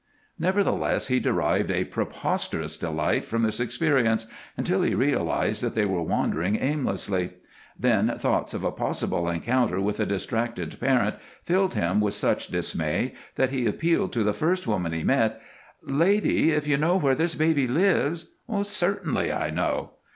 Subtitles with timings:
[0.39, 4.25] Nevertheless he derived a preposterous delight from this experience,
[4.57, 7.33] until he realized that they were wandering aimlessly.
[7.79, 13.13] Then thoughts of a possible encounter with a distracted parent filled him with such dismay
[13.35, 15.39] that he appealed to the first woman he met.
[15.83, 16.49] "Lady!
[16.49, 18.25] If you know where this baby lives"
[18.63, 19.91] "Certainly I know."